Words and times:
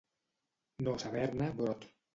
No 0.87 0.97
saber-ne 1.05 1.53
brot. 1.61 1.91